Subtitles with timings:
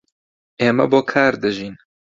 [0.59, 1.75] ئێمە بۆ کار دەژین.